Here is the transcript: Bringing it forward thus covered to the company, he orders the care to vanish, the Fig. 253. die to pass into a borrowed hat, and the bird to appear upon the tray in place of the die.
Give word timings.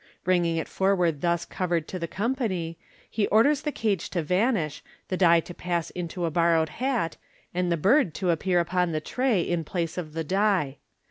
Bringing 0.23 0.57
it 0.57 0.67
forward 0.67 1.21
thus 1.21 1.45
covered 1.45 1.87
to 1.89 1.99
the 1.99 2.07
company, 2.07 2.79
he 3.07 3.27
orders 3.27 3.61
the 3.61 3.71
care 3.71 3.97
to 3.97 4.23
vanish, 4.23 4.81
the 5.09 5.15
Fig. 5.15 5.19
253. 5.19 5.27
die 5.27 5.39
to 5.41 5.53
pass 5.53 5.89
into 5.91 6.25
a 6.25 6.31
borrowed 6.31 6.69
hat, 6.69 7.17
and 7.53 7.71
the 7.71 7.77
bird 7.77 8.15
to 8.15 8.31
appear 8.31 8.59
upon 8.59 8.93
the 8.93 8.99
tray 8.99 9.43
in 9.43 9.63
place 9.63 9.99
of 9.99 10.13
the 10.13 10.23
die. 10.23 10.77